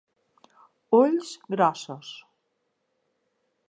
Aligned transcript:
Ulls 1.01 1.35
grossos. 1.57 2.13